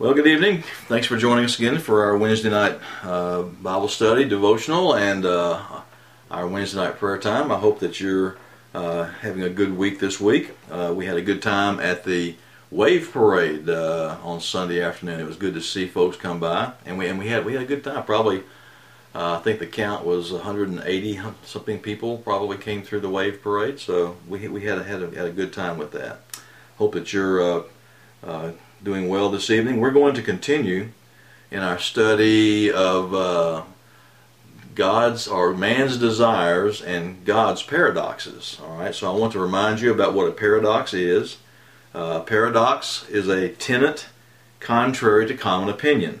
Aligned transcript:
Well, 0.00 0.14
good 0.14 0.26
evening. 0.26 0.62
Thanks 0.88 1.06
for 1.06 1.18
joining 1.18 1.44
us 1.44 1.58
again 1.58 1.78
for 1.78 2.04
our 2.04 2.16
Wednesday 2.16 2.48
night 2.48 2.78
uh, 3.02 3.42
Bible 3.42 3.88
study, 3.88 4.24
devotional, 4.24 4.94
and 4.94 5.26
uh, 5.26 5.60
our 6.30 6.46
Wednesday 6.46 6.78
night 6.78 6.96
prayer 6.96 7.18
time. 7.18 7.52
I 7.52 7.58
hope 7.58 7.80
that 7.80 8.00
you're 8.00 8.38
uh, 8.72 9.04
having 9.04 9.42
a 9.42 9.50
good 9.50 9.76
week 9.76 10.00
this 10.00 10.18
week. 10.18 10.52
Uh, 10.70 10.94
we 10.96 11.04
had 11.04 11.18
a 11.18 11.20
good 11.20 11.42
time 11.42 11.78
at 11.80 12.04
the 12.04 12.34
Wave 12.70 13.10
Parade 13.12 13.68
uh, 13.68 14.16
on 14.24 14.40
Sunday 14.40 14.80
afternoon. 14.80 15.20
It 15.20 15.26
was 15.26 15.36
good 15.36 15.52
to 15.52 15.60
see 15.60 15.86
folks 15.86 16.16
come 16.16 16.40
by, 16.40 16.72
and 16.86 16.96
we 16.96 17.06
and 17.06 17.18
we 17.18 17.28
had 17.28 17.44
we 17.44 17.52
had 17.52 17.64
a 17.64 17.66
good 17.66 17.84
time. 17.84 18.02
Probably, 18.04 18.38
uh, 19.14 19.34
I 19.34 19.42
think 19.42 19.58
the 19.58 19.66
count 19.66 20.06
was 20.06 20.32
180 20.32 21.20
something 21.44 21.78
people 21.78 22.16
probably 22.16 22.56
came 22.56 22.82
through 22.82 23.00
the 23.00 23.10
Wave 23.10 23.42
Parade. 23.42 23.78
So 23.78 24.16
we 24.26 24.48
we 24.48 24.62
had 24.62 24.78
a, 24.78 24.82
had 24.82 25.02
a, 25.02 25.10
had 25.14 25.26
a 25.26 25.30
good 25.30 25.52
time 25.52 25.76
with 25.76 25.92
that. 25.92 26.22
Hope 26.78 26.94
that 26.94 27.12
you're 27.12 27.66
doing 28.82 29.08
well 29.08 29.30
this 29.30 29.50
evening. 29.50 29.80
We're 29.80 29.90
going 29.90 30.14
to 30.14 30.22
continue 30.22 30.88
in 31.50 31.60
our 31.60 31.78
study 31.78 32.72
of 32.72 33.14
uh, 33.14 33.62
God's 34.74 35.28
or 35.28 35.52
man's 35.52 35.98
desires 35.98 36.80
and 36.80 37.24
God's 37.24 37.62
paradoxes. 37.62 38.58
All 38.62 38.78
right, 38.78 38.94
so 38.94 39.12
I 39.12 39.18
want 39.18 39.32
to 39.32 39.38
remind 39.38 39.80
you 39.80 39.92
about 39.92 40.14
what 40.14 40.28
a 40.28 40.32
paradox 40.32 40.94
is. 40.94 41.38
Uh, 41.94 42.20
paradox 42.20 43.08
is 43.08 43.28
a 43.28 43.50
tenet 43.50 44.06
contrary 44.60 45.26
to 45.26 45.36
common 45.36 45.68
opinion. 45.68 46.20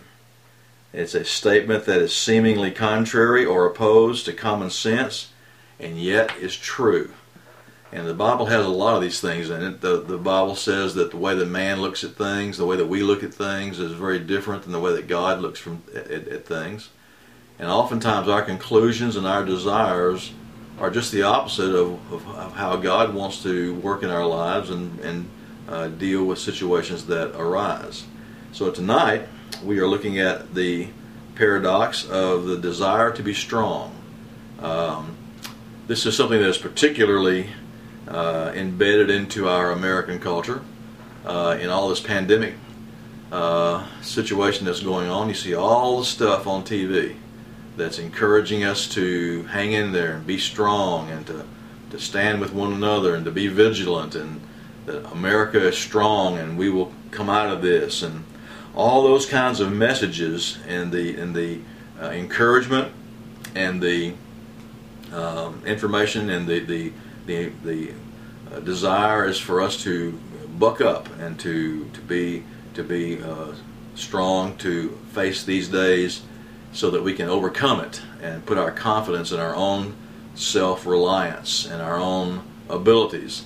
It's 0.92 1.14
a 1.14 1.24
statement 1.24 1.84
that 1.84 2.00
is 2.00 2.14
seemingly 2.14 2.72
contrary 2.72 3.44
or 3.44 3.66
opposed 3.66 4.24
to 4.26 4.32
common 4.32 4.70
sense 4.70 5.30
and 5.78 5.98
yet 5.98 6.36
is 6.36 6.56
true. 6.56 7.12
And 7.92 8.06
the 8.06 8.14
Bible 8.14 8.46
has 8.46 8.64
a 8.64 8.68
lot 8.68 8.94
of 8.94 9.02
these 9.02 9.20
things 9.20 9.50
in 9.50 9.62
it. 9.62 9.80
The, 9.80 10.00
the 10.00 10.16
Bible 10.16 10.54
says 10.54 10.94
that 10.94 11.10
the 11.10 11.16
way 11.16 11.34
that 11.34 11.46
man 11.46 11.80
looks 11.80 12.04
at 12.04 12.12
things, 12.12 12.56
the 12.56 12.66
way 12.66 12.76
that 12.76 12.86
we 12.86 13.02
look 13.02 13.24
at 13.24 13.34
things, 13.34 13.80
is 13.80 13.92
very 13.92 14.20
different 14.20 14.62
than 14.62 14.72
the 14.72 14.78
way 14.78 14.92
that 14.92 15.08
God 15.08 15.40
looks 15.40 15.58
from, 15.58 15.82
at, 15.94 16.08
at 16.08 16.46
things. 16.46 16.90
And 17.58 17.68
oftentimes 17.68 18.28
our 18.28 18.42
conclusions 18.42 19.16
and 19.16 19.26
our 19.26 19.44
desires 19.44 20.32
are 20.78 20.90
just 20.90 21.10
the 21.10 21.22
opposite 21.22 21.74
of, 21.74 22.12
of, 22.12 22.28
of 22.28 22.52
how 22.54 22.76
God 22.76 23.12
wants 23.12 23.42
to 23.42 23.74
work 23.74 24.02
in 24.02 24.08
our 24.08 24.24
lives 24.24 24.70
and, 24.70 24.98
and 25.00 25.28
uh, 25.68 25.88
deal 25.88 26.24
with 26.24 26.38
situations 26.38 27.06
that 27.06 27.36
arise. 27.38 28.04
So 28.52 28.70
tonight 28.70 29.26
we 29.64 29.78
are 29.78 29.86
looking 29.86 30.18
at 30.18 30.54
the 30.54 30.88
paradox 31.34 32.08
of 32.08 32.44
the 32.46 32.56
desire 32.56 33.10
to 33.12 33.22
be 33.22 33.34
strong. 33.34 33.94
Um, 34.60 35.16
this 35.86 36.06
is 36.06 36.16
something 36.16 36.40
that 36.40 36.48
is 36.48 36.58
particularly 36.58 37.50
uh, 38.10 38.52
embedded 38.54 39.08
into 39.08 39.48
our 39.48 39.70
American 39.70 40.18
culture. 40.18 40.62
Uh, 41.24 41.56
in 41.60 41.68
all 41.68 41.88
this 41.88 42.00
pandemic 42.00 42.54
uh, 43.30 43.86
situation 44.02 44.64
that's 44.66 44.80
going 44.80 45.08
on, 45.08 45.28
you 45.28 45.34
see 45.34 45.54
all 45.54 45.98
the 45.98 46.04
stuff 46.04 46.46
on 46.46 46.64
TV 46.64 47.16
that's 47.76 47.98
encouraging 47.98 48.64
us 48.64 48.88
to 48.88 49.44
hang 49.44 49.72
in 49.72 49.92
there 49.92 50.16
and 50.16 50.26
be 50.26 50.38
strong 50.38 51.10
and 51.10 51.26
to, 51.26 51.44
to 51.90 51.98
stand 51.98 52.40
with 52.40 52.52
one 52.52 52.72
another 52.72 53.14
and 53.14 53.24
to 53.24 53.30
be 53.30 53.46
vigilant 53.46 54.14
and 54.14 54.40
that 54.86 55.04
America 55.12 55.68
is 55.68 55.78
strong 55.78 56.38
and 56.38 56.58
we 56.58 56.68
will 56.68 56.92
come 57.10 57.30
out 57.30 57.48
of 57.48 57.62
this 57.62 58.02
and 58.02 58.24
all 58.74 59.02
those 59.02 59.26
kinds 59.26 59.60
of 59.60 59.72
messages 59.72 60.58
and 60.66 60.92
the 60.92 61.16
and 61.16 61.34
the 61.34 61.60
uh, 62.00 62.10
encouragement 62.10 62.92
and 63.54 63.82
the 63.82 64.14
um, 65.12 65.62
information 65.66 66.30
and 66.30 66.46
the 66.46 66.60
the 66.60 66.92
the, 67.30 67.52
the 67.64 67.92
uh, 68.52 68.60
desire 68.60 69.26
is 69.26 69.38
for 69.38 69.60
us 69.60 69.82
to 69.84 70.18
buck 70.58 70.80
up 70.80 71.08
and 71.20 71.38
to 71.40 71.88
to 71.90 72.00
be 72.02 72.44
to 72.74 72.82
be 72.82 73.22
uh, 73.22 73.52
strong 73.94 74.56
to 74.58 74.90
face 75.12 75.44
these 75.44 75.68
days 75.68 76.22
so 76.72 76.90
that 76.90 77.02
we 77.02 77.12
can 77.14 77.28
overcome 77.28 77.80
it 77.80 78.02
and 78.22 78.44
put 78.46 78.58
our 78.58 78.70
confidence 78.70 79.32
in 79.32 79.40
our 79.40 79.54
own 79.54 79.94
self-reliance 80.34 81.66
and 81.66 81.82
our 81.82 81.96
own 81.96 82.42
abilities. 82.68 83.44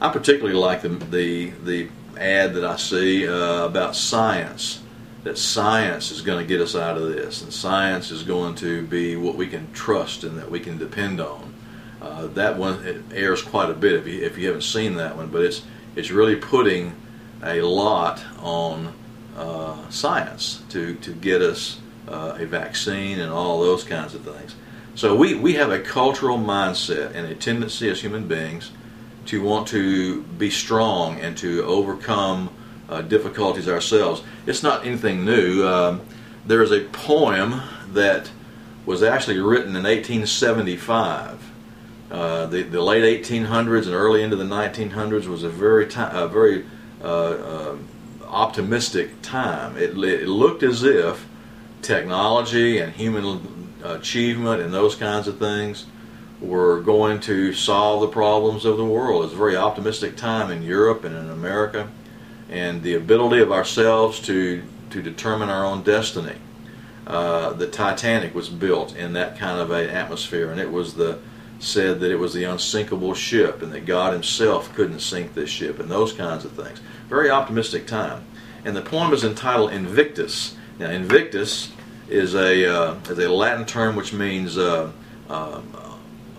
I 0.00 0.10
particularly 0.10 0.58
like 0.58 0.82
the 0.82 0.88
the, 0.88 1.50
the 1.64 1.88
ad 2.18 2.54
that 2.54 2.64
I 2.64 2.76
see 2.76 3.28
uh, 3.28 3.66
about 3.66 3.94
science 3.94 4.82
that 5.24 5.36
science 5.36 6.12
is 6.12 6.22
going 6.22 6.38
to 6.38 6.46
get 6.46 6.60
us 6.60 6.76
out 6.76 6.96
of 6.96 7.08
this 7.08 7.42
and 7.42 7.52
science 7.52 8.10
is 8.12 8.22
going 8.22 8.54
to 8.54 8.86
be 8.86 9.16
what 9.16 9.34
we 9.34 9.46
can 9.48 9.70
trust 9.72 10.22
and 10.22 10.38
that 10.38 10.48
we 10.50 10.60
can 10.60 10.78
depend 10.78 11.20
on 11.20 11.52
uh, 12.06 12.26
that 12.28 12.56
one 12.56 13.04
airs 13.12 13.42
quite 13.42 13.70
a 13.70 13.74
bit 13.74 13.94
if 13.94 14.06
you, 14.06 14.22
if 14.22 14.38
you 14.38 14.46
haven't 14.46 14.62
seen 14.62 14.94
that 14.96 15.16
one, 15.16 15.28
but 15.28 15.42
it's 15.42 15.62
it's 15.94 16.10
really 16.10 16.36
putting 16.36 16.94
a 17.42 17.60
lot 17.60 18.22
on 18.40 18.92
uh, 19.36 19.90
science 19.90 20.62
to 20.68 20.94
to 20.96 21.12
get 21.12 21.42
us 21.42 21.80
uh, 22.08 22.36
a 22.38 22.46
vaccine 22.46 23.18
and 23.20 23.32
all 23.32 23.60
those 23.60 23.84
kinds 23.84 24.14
of 24.14 24.22
things. 24.22 24.54
So 24.94 25.14
we, 25.14 25.34
we 25.34 25.54
have 25.54 25.70
a 25.70 25.80
cultural 25.80 26.38
mindset 26.38 27.14
and 27.14 27.26
a 27.26 27.34
tendency 27.34 27.90
as 27.90 28.00
human 28.00 28.26
beings 28.26 28.70
to 29.26 29.42
want 29.42 29.68
to 29.68 30.22
be 30.22 30.48
strong 30.48 31.20
and 31.20 31.36
to 31.38 31.64
overcome 31.64 32.48
uh, 32.88 33.02
difficulties 33.02 33.68
ourselves. 33.68 34.22
It's 34.46 34.62
not 34.62 34.86
anything 34.86 35.24
new. 35.24 35.66
Um, 35.66 36.00
there 36.46 36.62
is 36.62 36.72
a 36.72 36.84
poem 36.84 37.60
that 37.92 38.30
was 38.86 39.02
actually 39.02 39.38
written 39.38 39.76
in 39.76 39.82
1875 39.82 41.42
uh, 42.10 42.46
the, 42.46 42.62
the 42.62 42.80
late 42.80 43.22
1800s 43.24 43.86
and 43.86 43.94
early 43.94 44.22
into 44.22 44.36
the 44.36 44.44
1900s 44.44 45.26
was 45.26 45.42
a 45.42 45.48
very 45.48 45.86
a 45.94 46.28
very 46.28 46.64
uh, 47.02 47.06
uh, 47.06 47.76
optimistic 48.28 49.22
time. 49.22 49.76
It, 49.76 49.98
it, 49.98 50.28
looked 50.28 50.62
as 50.62 50.82
if 50.82 51.26
technology 51.82 52.78
and 52.78 52.92
human 52.92 53.72
achievement 53.82 54.62
and 54.62 54.72
those 54.72 54.94
kinds 54.94 55.26
of 55.28 55.38
things 55.38 55.86
were 56.40 56.80
going 56.80 57.18
to 57.20 57.52
solve 57.52 58.02
the 58.02 58.08
problems 58.08 58.64
of 58.64 58.76
the 58.76 58.84
world. 58.84 59.22
It 59.22 59.24
was 59.26 59.32
a 59.32 59.36
very 59.36 59.56
optimistic 59.56 60.16
time 60.16 60.50
in 60.50 60.62
Europe 60.62 61.04
and 61.04 61.16
in 61.16 61.30
America, 61.30 61.88
and 62.50 62.82
the 62.82 62.94
ability 62.94 63.40
of 63.40 63.50
ourselves 63.50 64.20
to 64.22 64.62
to 64.90 65.02
determine 65.02 65.48
our 65.48 65.64
own 65.64 65.82
destiny. 65.82 66.36
Uh, 67.06 67.52
the 67.52 67.66
Titanic 67.66 68.34
was 68.34 68.48
built 68.48 68.94
in 68.96 69.12
that 69.14 69.38
kind 69.38 69.60
of 69.60 69.70
an 69.70 69.88
atmosphere, 69.88 70.50
and 70.50 70.60
it 70.60 70.70
was 70.70 70.94
the 70.94 71.18
said 71.58 72.00
that 72.00 72.10
it 72.10 72.18
was 72.18 72.34
the 72.34 72.44
unsinkable 72.44 73.14
ship 73.14 73.62
and 73.62 73.72
that 73.72 73.86
God 73.86 74.12
Himself 74.12 74.74
couldn't 74.74 75.00
sink 75.00 75.34
this 75.34 75.50
ship 75.50 75.78
and 75.78 75.90
those 75.90 76.12
kinds 76.12 76.44
of 76.44 76.52
things. 76.52 76.80
Very 77.08 77.30
optimistic 77.30 77.86
time. 77.86 78.24
And 78.64 78.76
the 78.76 78.82
poem 78.82 79.12
is 79.12 79.24
entitled 79.24 79.72
Invictus. 79.72 80.56
Now, 80.78 80.90
Invictus 80.90 81.72
is 82.08 82.34
a, 82.34 82.66
uh, 82.66 82.94
is 83.08 83.18
a 83.18 83.30
Latin 83.30 83.64
term 83.64 83.96
which 83.96 84.12
means 84.12 84.58
uh, 84.58 84.90
uh, 85.28 85.60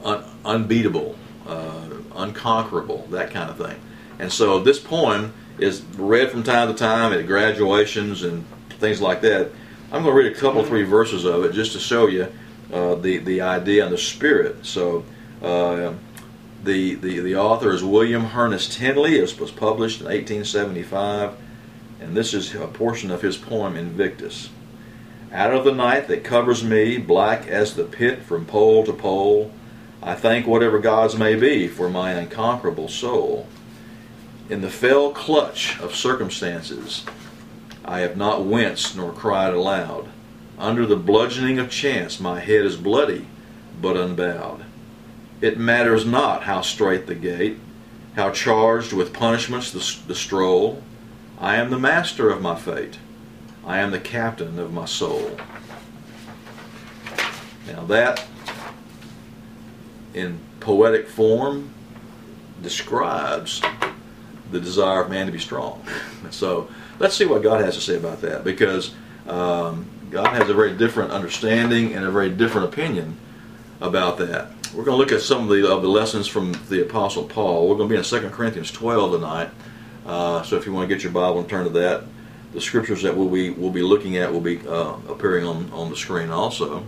un- 0.04 0.24
unbeatable, 0.46 1.16
uh, 1.48 1.90
unconquerable, 2.16 3.08
that 3.12 3.32
kind 3.32 3.50
of 3.50 3.58
thing. 3.58 3.80
And 4.20 4.32
so 4.32 4.60
this 4.60 4.80
poem 4.80 5.34
is 5.58 5.82
read 5.98 6.32
from 6.32 6.44
time 6.44 6.68
to 6.68 6.74
time 6.74 7.14
at 7.14 7.26
graduations 7.28 8.24
and 8.24 8.46
things 8.70 9.02
like 9.02 9.22
that. 9.22 9.50
I'm 9.92 10.04
going 10.04 10.16
to 10.16 10.24
read 10.24 10.32
a 10.32 10.36
couple, 10.36 10.64
three 10.64 10.84
verses 10.84 11.26
of 11.26 11.46
it 11.46 11.54
just 11.54 11.72
to 11.74 11.80
show 11.80 12.08
you 12.08 12.28
uh, 12.72 12.96
the 12.96 13.18
the 13.18 13.42
idea 13.42 13.84
and 13.84 13.94
the 13.94 13.98
spirit. 13.98 14.66
So. 14.66 15.04
Uh, 15.42 15.94
the, 16.64 16.96
the, 16.96 17.20
the 17.20 17.36
author 17.36 17.72
is 17.72 17.84
William 17.84 18.26
Ernest 18.36 18.76
Henley. 18.76 19.18
It 19.18 19.40
was 19.40 19.52
published 19.52 20.02
in 20.02 20.08
1875, 20.08 21.36
and 22.02 22.18
this 22.18 22.34
is 22.34 22.54
a 22.56 22.68
portion 22.68 23.12
of 23.12 23.22
his 23.22 23.38
poem 23.38 23.78
Invictus. 23.78 24.50
Out 25.32 25.54
of 25.54 25.66
the 25.66 25.74
night 25.74 26.08
that 26.08 26.24
covers 26.24 26.64
me, 26.64 26.98
black 26.98 27.48
as 27.48 27.76
the 27.76 27.84
pit 27.84 28.24
from 28.24 28.46
pole 28.46 28.86
to 28.86 28.94
pole, 28.94 29.52
I 30.02 30.16
thank 30.16 30.48
whatever 30.48 30.80
gods 30.80 31.18
may 31.18 31.36
be 31.36 31.68
for 31.68 31.90
my 31.90 32.12
unconquerable 32.12 32.88
soul. 32.88 33.48
In 34.50 34.62
the 34.62 34.70
fell 34.70 35.12
clutch 35.12 35.80
of 35.80 35.96
circumstances, 35.96 37.04
I 37.84 38.00
have 38.00 38.16
not 38.16 38.46
winced 38.46 38.96
nor 38.96 39.12
cried 39.12 39.54
aloud. 39.54 40.10
Under 40.58 40.86
the 40.86 40.96
bludgeoning 40.96 41.60
of 41.60 41.70
chance, 41.70 42.20
my 42.20 42.40
head 42.40 42.66
is 42.66 42.78
bloody, 42.78 43.28
but 43.80 43.96
unbowed. 43.96 44.66
It 45.40 45.60
matters 45.60 46.06
not 46.06 46.44
how 46.44 46.62
strait 46.62 47.06
the 47.06 47.14
gate, 47.14 47.60
how 48.16 48.32
charged 48.32 48.92
with 48.92 49.14
punishments 49.14 49.72
the, 49.72 50.08
the 50.08 50.16
stroll. 50.16 50.82
I 51.40 51.58
am 51.58 51.70
the 51.70 51.78
master 51.78 52.32
of 52.32 52.42
my 52.42 52.56
fate. 52.56 52.98
I 53.64 53.78
am 53.78 53.92
the 53.92 54.00
captain 54.00 54.58
of 54.58 54.74
my 54.74 54.86
soul. 54.86 55.38
Now, 57.68 57.84
that 57.86 58.26
in 60.16 60.40
poetic 60.60 61.08
form 61.08 61.70
describes 62.64 63.62
the 64.52 64.60
desire 64.60 65.02
of 65.02 65.10
man 65.12 65.28
to 65.28 65.32
be 65.32 65.40
strong. 65.40 65.86
So, 66.32 66.68
let's 67.00 67.16
see 67.16 67.26
what 67.26 67.42
God 67.42 67.64
has 67.64 67.76
to 67.76 67.82
say 67.82 67.96
about 67.96 68.20
that 68.22 68.44
because 68.44 68.94
um, 69.28 69.88
God 70.10 70.34
has 70.34 70.50
a 70.50 70.54
very 70.54 70.76
different 70.76 71.12
understanding 71.12 71.94
and 71.94 72.06
a 72.06 72.12
very 72.12 72.30
different 72.30 72.74
opinion 72.74 73.18
about 73.82 74.18
that. 74.20 74.52
We're 74.74 74.84
going 74.84 74.96
to 74.96 74.98
look 74.98 75.12
at 75.12 75.22
some 75.22 75.44
of 75.44 75.50
the, 75.50 75.72
of 75.72 75.82
the 75.82 75.88
lessons 75.88 76.28
from 76.28 76.54
the 76.70 76.82
Apostle 76.82 77.24
Paul. 77.24 77.70
We're 77.70 77.76
going 77.76 77.90
to 77.90 77.94
be 77.94 78.00
in 78.00 78.04
2 78.04 78.30
Corinthians 78.30 78.72
12 78.72 79.12
tonight. 79.14 79.50
Uh, 80.06 80.42
so 80.44 80.56
if 80.56 80.66
you 80.66 80.74
want 80.74 80.90
to 80.90 80.94
get 80.94 81.04
your 81.04 81.12
Bible 81.12 81.40
and 81.40 81.50
turn 81.50 81.66
to 81.66 81.70
that, 81.72 82.04
the 82.54 82.62
scriptures 82.62 83.02
that 83.04 83.16
we'll 83.16 83.30
be 83.30 83.50
we'll 83.50 83.72
be 83.72 83.82
looking 83.82 84.18
at 84.18 84.32
will 84.32 84.42
be 84.42 84.66
uh, 84.68 84.96
appearing 85.10 85.46
on 85.46 85.70
on 85.72 85.90
the 85.90 85.98
screen 85.98 86.30
also. 86.30 86.84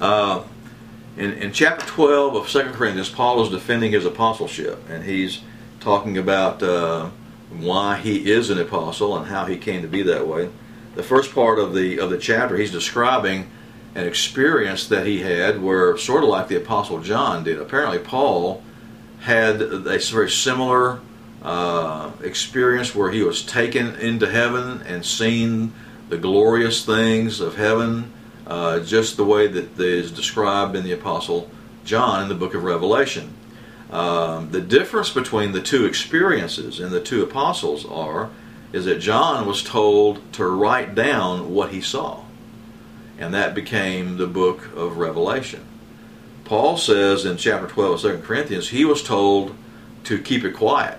Uh, 0.00 0.42
in, 1.16 1.34
in 1.34 1.52
chapter 1.52 1.84
12 1.86 2.34
of 2.34 2.48
2 2.48 2.72
Corinthians, 2.72 3.10
Paul 3.10 3.42
is 3.42 3.50
defending 3.50 3.92
his 3.92 4.06
apostleship, 4.06 4.82
and 4.88 5.04
he's 5.04 5.42
talking 5.80 6.16
about 6.16 6.62
uh, 6.62 7.10
why 7.50 7.98
he 7.98 8.30
is 8.30 8.48
an 8.48 8.58
apostle 8.58 9.16
and 9.16 9.26
how 9.26 9.44
he 9.44 9.58
came 9.58 9.82
to 9.82 9.88
be 9.88 10.02
that 10.02 10.26
way. 10.26 10.48
The 10.94 11.02
first 11.02 11.34
part 11.34 11.58
of 11.58 11.74
the 11.74 11.98
of 11.98 12.10
the 12.10 12.18
chapter, 12.18 12.56
he's 12.56 12.72
describing 12.72 13.50
an 13.94 14.06
experience 14.06 14.86
that 14.88 15.06
he 15.06 15.20
had 15.20 15.62
where, 15.62 15.96
sort 15.98 16.22
of 16.22 16.28
like 16.28 16.48
the 16.48 16.56
apostle 16.56 17.00
John 17.00 17.44
did. 17.44 17.58
Apparently, 17.58 17.98
Paul 17.98 18.62
had 19.20 19.60
a 19.60 19.78
very 19.78 20.30
similar 20.30 21.00
uh, 21.42 22.10
experience 22.22 22.94
where 22.94 23.10
he 23.10 23.22
was 23.22 23.42
taken 23.42 23.94
into 23.96 24.30
heaven 24.30 24.82
and 24.82 25.04
seen 25.04 25.72
the 26.08 26.16
glorious 26.16 26.84
things 26.84 27.40
of 27.40 27.56
heaven 27.56 28.12
uh, 28.46 28.80
just 28.80 29.16
the 29.16 29.24
way 29.24 29.46
that 29.46 29.78
is 29.78 30.10
described 30.10 30.74
in 30.76 30.84
the 30.84 30.92
Apostle 30.92 31.48
John 31.84 32.22
in 32.22 32.28
the 32.28 32.34
book 32.34 32.54
of 32.54 32.64
Revelation. 32.64 33.32
Um, 33.90 34.50
the 34.50 34.60
difference 34.60 35.10
between 35.10 35.52
the 35.52 35.60
two 35.60 35.84
experiences 35.84 36.80
in 36.80 36.90
the 36.90 37.00
two 37.00 37.22
apostles 37.22 37.84
are 37.86 38.30
is 38.72 38.84
that 38.86 38.98
John 38.98 39.46
was 39.46 39.62
told 39.62 40.32
to 40.34 40.46
write 40.46 40.94
down 40.94 41.52
what 41.52 41.70
he 41.70 41.80
saw, 41.80 42.24
and 43.18 43.34
that 43.34 43.54
became 43.54 44.16
the 44.16 44.26
book 44.26 44.74
of 44.74 44.96
Revelation. 44.96 45.64
Paul 46.44 46.76
says 46.76 47.24
in 47.24 47.36
chapter 47.36 47.66
12 47.66 48.04
of 48.04 48.20
2 48.20 48.26
Corinthians, 48.26 48.70
he 48.70 48.84
was 48.84 49.02
told 49.02 49.54
to 50.04 50.18
keep 50.18 50.44
it 50.44 50.52
quiet, 50.52 50.98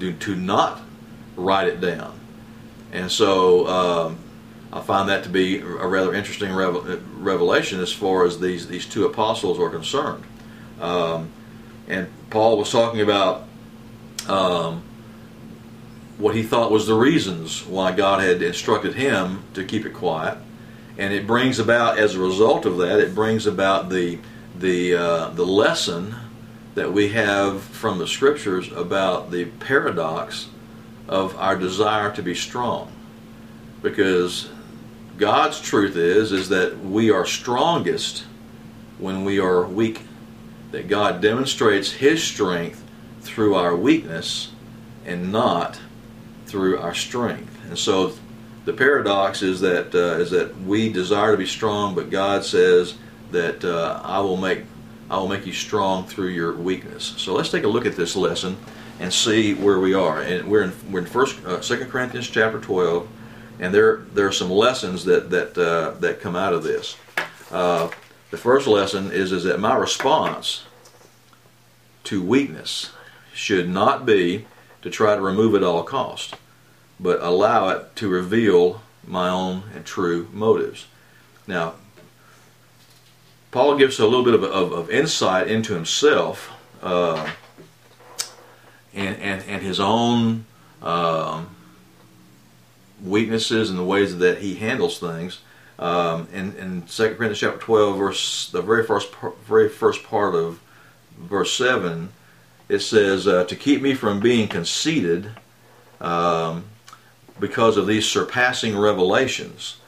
to, 0.00 0.12
to 0.12 0.36
not 0.36 0.80
write 1.36 1.68
it 1.68 1.80
down. 1.80 2.18
And 2.92 3.10
so 3.10 3.66
um, 3.66 4.18
I 4.72 4.80
find 4.80 5.08
that 5.08 5.24
to 5.24 5.28
be 5.28 5.58
a 5.58 5.86
rather 5.86 6.14
interesting 6.14 6.52
revelation 6.52 7.80
as 7.80 7.92
far 7.92 8.24
as 8.24 8.40
these 8.40 8.68
these 8.68 8.86
two 8.86 9.04
apostles 9.04 9.58
are 9.58 9.70
concerned. 9.70 10.24
Um, 10.80 11.30
and 11.88 12.08
Paul 12.30 12.58
was 12.58 12.70
talking 12.70 13.00
about 13.00 13.44
um, 14.28 14.82
what 16.20 16.34
he 16.34 16.42
thought 16.42 16.70
was 16.70 16.86
the 16.86 16.94
reasons 16.94 17.64
why 17.66 17.92
God 17.92 18.22
had 18.22 18.42
instructed 18.42 18.94
him 18.94 19.44
to 19.54 19.64
keep 19.64 19.86
it 19.86 19.94
quiet, 19.94 20.38
and 20.98 21.12
it 21.14 21.26
brings 21.26 21.58
about 21.58 21.98
as 21.98 22.14
a 22.14 22.20
result 22.20 22.66
of 22.66 22.76
that, 22.78 23.00
it 23.00 23.14
brings 23.14 23.46
about 23.46 23.88
the 23.88 24.18
the 24.58 24.94
uh, 24.94 25.28
the 25.30 25.46
lesson 25.46 26.14
that 26.74 26.92
we 26.92 27.08
have 27.08 27.62
from 27.62 27.98
the 27.98 28.06
scriptures 28.06 28.70
about 28.72 29.30
the 29.30 29.46
paradox 29.46 30.48
of 31.08 31.36
our 31.36 31.56
desire 31.56 32.12
to 32.12 32.22
be 32.22 32.34
strong 32.34 32.92
because 33.82 34.48
God's 35.16 35.60
truth 35.60 35.96
is 35.96 36.32
is 36.32 36.48
that 36.50 36.78
we 36.80 37.10
are 37.10 37.26
strongest 37.26 38.24
when 38.98 39.24
we 39.24 39.38
are 39.38 39.66
weak. 39.66 40.02
That 40.70 40.88
God 40.88 41.20
demonstrates 41.20 41.92
His 41.92 42.22
strength 42.22 42.84
through 43.22 43.54
our 43.54 43.74
weakness 43.74 44.52
and 45.04 45.32
not 45.32 45.80
through 46.50 46.78
our 46.78 46.94
strength. 46.94 47.56
And 47.68 47.78
so, 47.78 48.12
the 48.64 48.72
paradox 48.72 49.42
is 49.42 49.60
that 49.60 49.94
uh, 49.94 50.20
is 50.20 50.30
that 50.32 50.56
we 50.62 50.92
desire 50.92 51.32
to 51.32 51.38
be 51.38 51.46
strong, 51.46 51.94
but 51.94 52.10
God 52.10 52.44
says 52.44 52.94
that 53.30 53.64
uh, 53.64 54.00
I 54.04 54.20
will 54.20 54.36
make 54.36 54.64
I 55.10 55.16
will 55.16 55.28
make 55.28 55.46
you 55.46 55.52
strong 55.52 56.06
through 56.06 56.28
your 56.28 56.54
weakness. 56.54 57.14
So 57.16 57.34
let's 57.34 57.50
take 57.50 57.64
a 57.64 57.68
look 57.68 57.86
at 57.86 57.96
this 57.96 58.14
lesson 58.14 58.56
and 59.00 59.12
see 59.12 59.54
where 59.54 59.80
we 59.80 59.94
are. 59.94 60.20
And 60.20 60.48
we're 60.48 60.62
in 60.64 60.72
we're 60.92 61.00
in 61.00 61.06
First 61.06 61.42
uh, 61.46 61.62
Second 61.62 61.90
Corinthians 61.90 62.28
chapter 62.28 62.60
twelve 62.60 63.08
and 63.60 63.74
there 63.74 63.98
there 64.14 64.26
are 64.26 64.32
some 64.32 64.50
lessons 64.50 65.04
that 65.04 65.30
that 65.30 65.56
uh, 65.56 65.92
that 66.00 66.20
come 66.20 66.34
out 66.34 66.52
of 66.52 66.64
this. 66.64 66.96
Uh, 67.50 67.90
the 68.30 68.38
first 68.38 68.66
lesson 68.66 69.12
is 69.12 69.30
is 69.32 69.44
that 69.44 69.60
my 69.60 69.76
response 69.76 70.64
to 72.04 72.22
weakness 72.22 72.90
should 73.34 73.68
not 73.68 74.06
be 74.06 74.46
to 74.82 74.90
try 74.90 75.14
to 75.14 75.20
remove 75.20 75.54
it 75.54 75.58
at 75.58 75.64
all 75.64 75.82
cost, 75.82 76.34
but 77.00 77.20
allow 77.22 77.70
it 77.70 77.96
to 77.96 78.08
reveal 78.08 78.82
my 79.06 79.28
own 79.28 79.62
and 79.74 79.84
true 79.84 80.28
motives. 80.32 80.86
Now, 81.46 81.74
Paul 83.50 83.76
gives 83.76 83.98
a 83.98 84.06
little 84.06 84.24
bit 84.24 84.34
of, 84.34 84.44
of, 84.44 84.72
of 84.72 84.90
insight 84.90 85.48
into 85.48 85.74
himself 85.74 86.50
uh, 86.82 87.30
and, 88.94 89.16
and, 89.16 89.42
and 89.48 89.62
his 89.62 89.80
own 89.80 90.44
um, 90.82 91.56
weaknesses 93.02 93.70
and 93.70 93.78
the 93.78 93.84
ways 93.84 94.18
that 94.18 94.38
he 94.38 94.54
handles 94.56 94.98
things. 94.98 95.40
Um, 95.78 96.28
in, 96.32 96.54
in 96.56 96.82
2 96.82 97.02
Corinthians 97.14 97.38
chapter 97.38 97.58
12, 97.58 97.98
verse 97.98 98.50
the 98.50 98.60
very 98.60 98.84
first 98.84 99.14
very 99.46 99.68
first 99.68 100.04
part 100.04 100.34
of 100.34 100.60
verse 101.18 101.56
7, 101.56 102.10
it 102.68 102.80
says, 102.80 103.26
uh, 103.26 103.44
To 103.44 103.56
keep 103.56 103.80
me 103.80 103.94
from 103.94 104.20
being 104.20 104.46
conceited 104.46 105.30
um, 106.00 106.64
because 107.40 107.76
of 107.76 107.86
these 107.86 108.06
surpassing 108.06 108.76
revelations. 108.76 109.78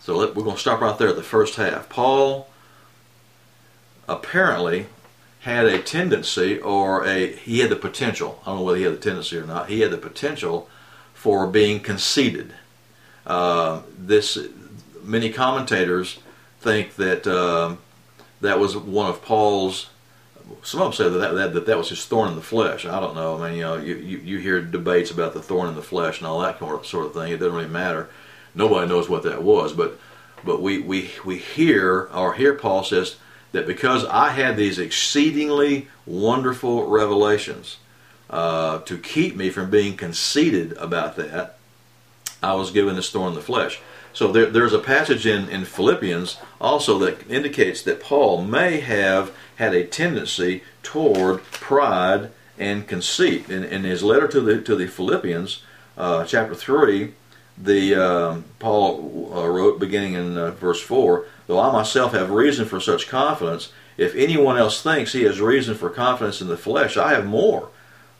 So 0.00 0.16
let, 0.16 0.34
we're 0.34 0.44
going 0.44 0.56
to 0.56 0.60
stop 0.60 0.80
right 0.80 0.96
there 0.96 1.08
at 1.08 1.16
the 1.16 1.22
first 1.22 1.56
half. 1.56 1.88
Paul 1.88 2.48
apparently 4.08 4.86
had 5.40 5.66
a 5.66 5.80
tendency 5.80 6.58
or 6.58 7.04
a 7.06 7.32
he 7.32 7.60
had 7.60 7.70
the 7.70 7.76
potential. 7.76 8.40
I 8.42 8.46
don't 8.46 8.56
know 8.56 8.62
whether 8.62 8.78
he 8.78 8.84
had 8.84 8.94
the 8.94 8.98
tendency 8.98 9.38
or 9.38 9.46
not. 9.46 9.68
He 9.68 9.80
had 9.80 9.90
the 9.90 9.98
potential 9.98 10.68
for 11.14 11.46
being 11.46 11.80
conceited. 11.80 12.54
Uh, 13.26 13.82
this 13.98 14.38
many 15.02 15.30
commentators 15.30 16.18
think 16.60 16.96
that 16.96 17.26
uh, 17.26 17.76
that 18.40 18.58
was 18.58 18.76
one 18.76 19.08
of 19.08 19.22
Paul's. 19.22 19.88
Some 20.62 20.80
of 20.80 20.86
them 20.86 20.92
say 20.92 21.08
that 21.08 21.34
that, 21.34 21.52
that 21.54 21.66
that 21.66 21.78
was 21.78 21.88
his 21.88 22.04
thorn 22.04 22.30
in 22.30 22.36
the 22.36 22.42
flesh. 22.42 22.84
I 22.84 23.00
don't 23.00 23.14
know. 23.14 23.42
I 23.42 23.48
mean, 23.48 23.58
you 23.58 23.62
know, 23.62 23.76
you, 23.76 23.96
you, 23.96 24.18
you 24.18 24.38
hear 24.38 24.60
debates 24.60 25.10
about 25.10 25.34
the 25.34 25.42
thorn 25.42 25.68
in 25.68 25.74
the 25.74 25.82
flesh 25.82 26.18
and 26.18 26.26
all 26.26 26.40
that 26.40 26.58
sort 26.58 27.06
of 27.06 27.14
thing. 27.14 27.32
It 27.32 27.38
doesn't 27.38 27.54
really 27.54 27.68
matter. 27.68 28.08
Nobody 28.54 28.88
knows 28.88 29.08
what 29.08 29.22
that 29.22 29.42
was, 29.42 29.72
but 29.72 29.98
but 30.44 30.60
we 30.60 30.78
we 30.78 31.10
we 31.24 31.38
hear 31.38 32.08
or 32.12 32.34
hear 32.34 32.54
Paul 32.54 32.84
says 32.84 33.16
that 33.52 33.66
because 33.66 34.04
I 34.06 34.30
had 34.30 34.56
these 34.56 34.78
exceedingly 34.78 35.88
wonderful 36.06 36.88
revelations 36.88 37.78
uh, 38.28 38.78
to 38.80 38.96
keep 38.98 39.36
me 39.36 39.50
from 39.50 39.70
being 39.70 39.96
conceited 39.96 40.72
about 40.74 41.16
that, 41.16 41.58
I 42.42 42.54
was 42.54 42.70
given 42.70 42.96
this 42.96 43.10
thorn 43.10 43.30
in 43.30 43.34
the 43.34 43.40
flesh. 43.40 43.80
So 44.12 44.32
there, 44.32 44.46
there's 44.46 44.72
a 44.72 44.78
passage 44.78 45.26
in, 45.26 45.48
in 45.48 45.64
Philippians 45.64 46.38
also 46.60 46.98
that 46.98 47.30
indicates 47.30 47.82
that 47.82 48.00
Paul 48.00 48.42
may 48.42 48.80
have 48.80 49.32
had 49.56 49.74
a 49.74 49.86
tendency 49.86 50.62
toward 50.82 51.42
pride 51.44 52.30
and 52.58 52.86
conceit. 52.86 53.48
In, 53.48 53.64
in 53.64 53.84
his 53.84 54.02
letter 54.02 54.28
to 54.28 54.40
the 54.40 54.60
to 54.62 54.76
the 54.76 54.86
Philippians, 54.86 55.62
uh, 55.96 56.24
chapter 56.24 56.54
three, 56.54 57.14
the 57.56 57.94
um, 57.94 58.44
Paul 58.58 59.32
uh, 59.34 59.46
wrote 59.48 59.78
beginning 59.78 60.14
in 60.14 60.36
uh, 60.36 60.50
verse 60.52 60.80
four. 60.80 61.26
Though 61.46 61.60
I 61.60 61.72
myself 61.72 62.12
have 62.12 62.30
reason 62.30 62.66
for 62.66 62.80
such 62.80 63.08
confidence, 63.08 63.72
if 63.96 64.14
anyone 64.14 64.56
else 64.56 64.82
thinks 64.82 65.12
he 65.12 65.24
has 65.24 65.40
reason 65.40 65.74
for 65.74 65.90
confidence 65.90 66.40
in 66.40 66.48
the 66.48 66.56
flesh, 66.56 66.96
I 66.96 67.10
have 67.14 67.26
more. 67.26 67.68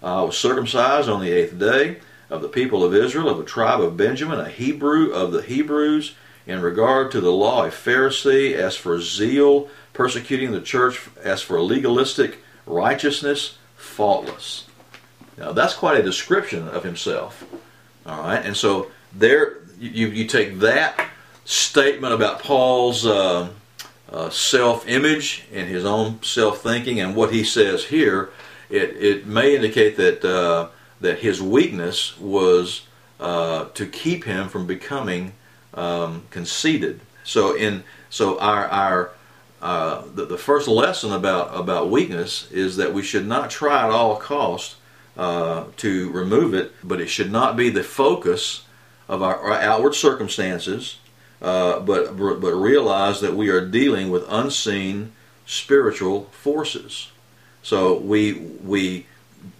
I 0.02 0.22
was 0.22 0.38
circumcised 0.38 1.08
on 1.08 1.20
the 1.20 1.32
eighth 1.32 1.58
day 1.58 1.98
of 2.30 2.42
the 2.42 2.48
people 2.48 2.82
of 2.82 2.94
Israel, 2.94 3.28
of 3.28 3.38
the 3.38 3.44
tribe 3.44 3.80
of 3.80 3.96
Benjamin, 3.96 4.40
a 4.40 4.48
Hebrew 4.48 5.10
of 5.10 5.32
the 5.32 5.42
Hebrews, 5.42 6.14
in 6.46 6.62
regard 6.62 7.10
to 7.12 7.20
the 7.20 7.32
law, 7.32 7.64
a 7.64 7.68
Pharisee, 7.68 8.54
as 8.54 8.76
for 8.76 9.00
zeal, 9.00 9.68
persecuting 9.92 10.52
the 10.52 10.60
church, 10.60 11.08
as 11.22 11.42
for 11.42 11.60
legalistic 11.60 12.38
righteousness, 12.66 13.58
faultless. 13.76 14.66
Now 15.36 15.52
that's 15.52 15.74
quite 15.74 15.98
a 15.98 16.02
description 16.02 16.68
of 16.68 16.84
himself. 16.84 17.44
All 18.06 18.22
right, 18.22 18.44
and 18.44 18.56
so 18.56 18.90
there 19.12 19.58
you, 19.78 20.08
you 20.08 20.26
take 20.26 20.60
that 20.60 21.08
statement 21.44 22.14
about 22.14 22.42
Paul's 22.42 23.04
uh, 23.04 23.50
uh, 24.10 24.30
self 24.30 24.88
image 24.88 25.44
and 25.52 25.68
his 25.68 25.84
own 25.84 26.22
self 26.22 26.62
thinking 26.62 27.00
and 27.00 27.14
what 27.14 27.32
he 27.32 27.44
says 27.44 27.84
here 27.84 28.30
it, 28.70 28.96
it 28.96 29.26
may 29.26 29.56
indicate 29.56 29.96
that, 29.96 30.24
uh, 30.24 30.68
that 31.00 31.20
his 31.20 31.40
weakness 31.40 32.18
was 32.18 32.86
uh, 33.18 33.66
to 33.74 33.86
keep 33.86 34.24
him 34.24 34.48
from 34.48 34.66
becoming 34.66 35.32
um, 35.74 36.24
conceited. 36.30 37.00
So, 37.24 37.54
in, 37.54 37.84
so 38.08 38.38
our, 38.40 38.66
our, 38.66 39.10
uh, 39.62 40.02
the, 40.14 40.24
the 40.26 40.38
first 40.38 40.68
lesson 40.68 41.12
about, 41.12 41.54
about 41.54 41.90
weakness 41.90 42.50
is 42.50 42.76
that 42.76 42.94
we 42.94 43.02
should 43.02 43.26
not 43.26 43.50
try 43.50 43.84
at 43.84 43.90
all 43.90 44.16
cost 44.16 44.76
uh, 45.16 45.64
to 45.76 46.10
remove 46.10 46.54
it, 46.54 46.72
but 46.82 47.00
it 47.00 47.08
should 47.08 47.30
not 47.30 47.56
be 47.56 47.68
the 47.70 47.82
focus 47.82 48.64
of 49.08 49.22
our, 49.22 49.36
our 49.36 49.60
outward 49.60 49.94
circumstances, 49.94 50.98
uh, 51.42 51.80
but, 51.80 52.16
but 52.16 52.54
realize 52.54 53.20
that 53.20 53.34
we 53.34 53.48
are 53.48 53.66
dealing 53.66 54.10
with 54.10 54.24
unseen 54.28 55.12
spiritual 55.50 56.26
forces. 56.30 57.10
So 57.62 57.98
we 57.98 58.34
we 58.64 59.06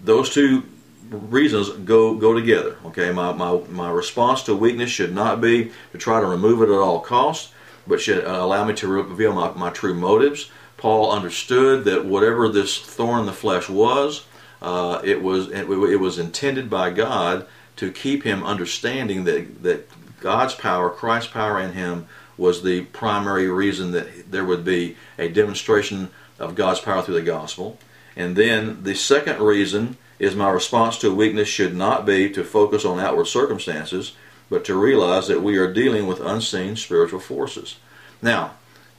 those 0.04 0.30
two 0.30 0.64
reasons 1.10 1.70
go 1.70 2.14
go 2.14 2.32
together. 2.32 2.76
Okay, 2.86 3.12
my, 3.12 3.32
my, 3.32 3.60
my 3.68 3.90
response 3.90 4.42
to 4.44 4.54
weakness 4.54 4.90
should 4.90 5.14
not 5.14 5.40
be 5.40 5.72
to 5.92 5.98
try 5.98 6.20
to 6.20 6.26
remove 6.26 6.62
it 6.62 6.72
at 6.72 6.78
all 6.78 7.00
costs, 7.00 7.52
but 7.86 8.00
should 8.00 8.24
allow 8.24 8.64
me 8.64 8.74
to 8.74 8.88
reveal 8.88 9.32
my, 9.32 9.52
my 9.52 9.70
true 9.70 9.94
motives. 9.94 10.50
Paul 10.76 11.12
understood 11.12 11.84
that 11.84 12.06
whatever 12.06 12.48
this 12.48 12.78
thorn 12.78 13.20
in 13.20 13.26
the 13.26 13.32
flesh 13.32 13.68
was, 13.68 14.24
uh, 14.62 15.00
it 15.04 15.22
was 15.22 15.48
it, 15.48 15.68
it 15.68 16.00
was 16.00 16.18
intended 16.18 16.70
by 16.70 16.90
God 16.90 17.46
to 17.76 17.90
keep 17.90 18.22
him 18.22 18.44
understanding 18.44 19.24
that 19.24 19.62
that 19.62 19.88
God's 20.20 20.54
power, 20.54 20.90
Christ's 20.90 21.32
power 21.32 21.60
in 21.60 21.72
him, 21.72 22.06
was 22.36 22.62
the 22.62 22.82
primary 22.86 23.48
reason 23.48 23.92
that 23.92 24.30
there 24.30 24.44
would 24.44 24.64
be 24.64 24.96
a 25.18 25.28
demonstration 25.28 26.10
of 26.38 26.54
God's 26.54 26.80
power 26.80 27.02
through 27.02 27.14
the 27.14 27.22
gospel. 27.22 27.78
And 28.16 28.36
then 28.36 28.82
the 28.82 28.94
second 28.94 29.40
reason 29.40 29.96
is 30.18 30.36
my 30.36 30.50
response 30.50 30.98
to 30.98 31.14
weakness 31.14 31.48
should 31.48 31.74
not 31.74 32.04
be 32.04 32.30
to 32.30 32.44
focus 32.44 32.84
on 32.84 33.00
outward 33.00 33.26
circumstances, 33.26 34.12
but 34.50 34.64
to 34.64 34.74
realize 34.74 35.28
that 35.28 35.42
we 35.42 35.56
are 35.56 35.72
dealing 35.72 36.06
with 36.06 36.20
unseen 36.20 36.76
spiritual 36.76 37.20
forces. 37.20 37.76
Now, 38.20 38.52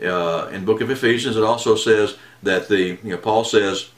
uh, 0.04 0.50
in 0.52 0.66
book 0.66 0.82
of 0.82 0.90
Ephesians, 0.90 1.38
it 1.38 1.44
also 1.44 1.76
says 1.76 2.18
that 2.42 2.68
the 2.68 2.98
you 3.04 3.12
know 3.12 3.18
Paul 3.18 3.44
says 3.44 3.90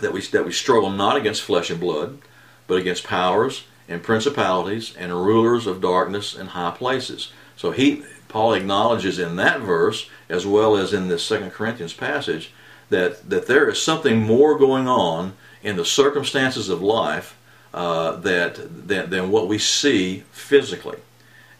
that 0.00 0.12
we 0.12 0.20
that 0.22 0.44
we 0.44 0.52
struggle 0.52 0.90
not 0.90 1.16
against 1.16 1.42
flesh 1.42 1.70
and 1.70 1.78
blood, 1.78 2.18
but 2.66 2.78
against 2.78 3.04
powers 3.04 3.64
and 3.88 4.02
principalities 4.02 4.94
and 4.96 5.12
rulers 5.12 5.66
of 5.66 5.80
darkness 5.80 6.34
in 6.34 6.48
high 6.48 6.72
places. 6.72 7.32
So 7.56 7.70
he 7.70 8.02
Paul 8.28 8.52
acknowledges 8.52 9.18
in 9.18 9.36
that 9.36 9.60
verse, 9.60 10.08
as 10.28 10.46
well 10.46 10.76
as 10.76 10.92
in 10.92 11.08
this 11.08 11.24
Second 11.24 11.50
Corinthians 11.52 11.94
passage, 11.94 12.52
that 12.90 13.28
that 13.28 13.46
there 13.46 13.68
is 13.68 13.82
something 13.82 14.20
more 14.22 14.58
going 14.58 14.88
on 14.88 15.34
in 15.62 15.76
the 15.76 15.84
circumstances 15.84 16.68
of 16.68 16.80
life 16.80 17.36
uh, 17.74 18.12
that 18.16 18.88
than, 18.88 19.10
than 19.10 19.30
what 19.30 19.48
we 19.48 19.58
see 19.58 20.24
physically. 20.30 20.98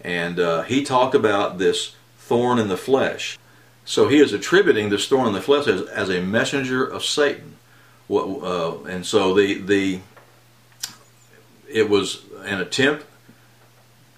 And 0.01 0.39
uh, 0.39 0.63
he 0.63 0.85
talked 0.85 1.15
about 1.15 1.59
this 1.59 1.97
thorn 2.19 2.59
in 2.59 2.69
the 2.69 2.77
flesh. 2.77 3.39
So 3.85 4.09
he 4.09 4.19
is 4.19 4.33
attributing 4.33 4.91
this 4.91 5.09
thorn 5.09 5.29
in 5.29 5.33
the 5.33 5.41
flesh 5.41 5.67
as, 5.67 5.83
as 5.89 6.11
a 6.11 6.21
messenger 6.21 6.85
of 6.85 7.05
Satan. 7.05 7.57
What, 8.07 8.25
uh, 8.43 8.85
and 8.85 9.05
so 9.05 9.35
the 9.35 9.61
the 9.61 10.01
it 11.69 11.89
was 11.91 12.23
an 12.45 12.61
attempt 12.61 13.05